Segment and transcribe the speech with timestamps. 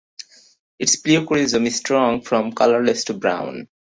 [0.79, 3.67] Its pleochroism is strong from colorless to brown.